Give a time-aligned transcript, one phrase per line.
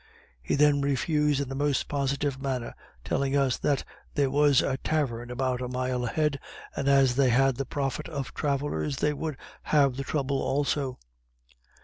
[0.41, 2.73] He then refused in the most positive manner;
[3.05, 3.83] telling us that
[4.15, 6.39] there was a tavern about a mile ahead,
[6.75, 10.97] and as they had the profit of travellers, they should have the trouble also.